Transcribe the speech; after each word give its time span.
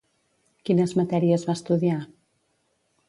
Quines 0.69 0.95
matèries 1.01 1.45
va 1.49 1.57
estudiar? 1.61 1.99